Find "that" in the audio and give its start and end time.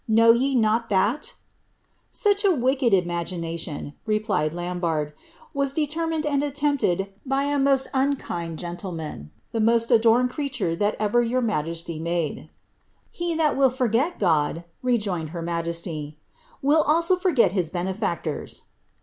0.89-1.21, 10.75-10.95, 13.35-13.55